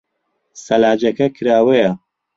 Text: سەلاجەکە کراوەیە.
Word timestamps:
سەلاجەکە 0.63 1.27
کراوەیە. 1.35 1.91